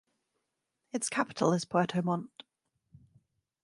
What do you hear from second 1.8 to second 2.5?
Montt.